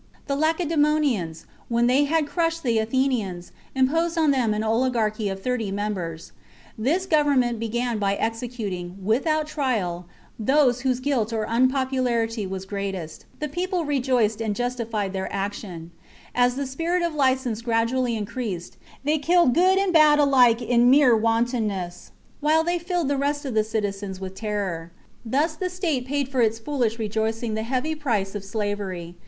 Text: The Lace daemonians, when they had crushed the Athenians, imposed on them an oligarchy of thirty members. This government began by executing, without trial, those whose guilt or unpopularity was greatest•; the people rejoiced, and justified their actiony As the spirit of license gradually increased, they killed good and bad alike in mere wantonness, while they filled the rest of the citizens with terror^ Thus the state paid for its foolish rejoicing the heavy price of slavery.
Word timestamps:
The 0.25 0.35
Lace 0.35 0.55
daemonians, 0.57 1.45
when 1.69 1.85
they 1.85 2.05
had 2.05 2.25
crushed 2.25 2.63
the 2.63 2.79
Athenians, 2.79 3.51
imposed 3.75 4.17
on 4.17 4.31
them 4.31 4.51
an 4.51 4.63
oligarchy 4.63 5.29
of 5.29 5.43
thirty 5.43 5.71
members. 5.71 6.31
This 6.75 7.05
government 7.05 7.59
began 7.59 7.99
by 7.99 8.15
executing, 8.15 8.97
without 9.05 9.45
trial, 9.45 10.07
those 10.39 10.81
whose 10.81 10.99
guilt 10.99 11.31
or 11.31 11.45
unpopularity 11.47 12.47
was 12.47 12.65
greatest•; 12.65 13.25
the 13.39 13.47
people 13.47 13.85
rejoiced, 13.85 14.41
and 14.41 14.55
justified 14.55 15.13
their 15.13 15.29
actiony 15.31 15.89
As 16.33 16.55
the 16.55 16.65
spirit 16.65 17.03
of 17.03 17.13
license 17.13 17.61
gradually 17.61 18.15
increased, 18.17 18.77
they 19.03 19.19
killed 19.19 19.53
good 19.53 19.77
and 19.77 19.93
bad 19.93 20.17
alike 20.17 20.63
in 20.63 20.89
mere 20.89 21.15
wantonness, 21.15 22.09
while 22.39 22.63
they 22.63 22.79
filled 22.79 23.07
the 23.07 23.17
rest 23.19 23.45
of 23.45 23.53
the 23.53 23.63
citizens 23.63 24.19
with 24.19 24.33
terror^ 24.33 24.89
Thus 25.23 25.55
the 25.55 25.69
state 25.69 26.07
paid 26.07 26.27
for 26.27 26.41
its 26.41 26.57
foolish 26.57 26.97
rejoicing 26.97 27.53
the 27.53 27.61
heavy 27.61 27.93
price 27.93 28.33
of 28.33 28.43
slavery. 28.43 29.13